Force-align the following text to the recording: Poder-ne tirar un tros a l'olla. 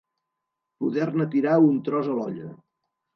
Poder-ne 0.83 1.27
tirar 1.35 1.57
un 1.65 1.77
tros 1.91 2.09
a 2.15 2.17
l'olla. 2.21 2.49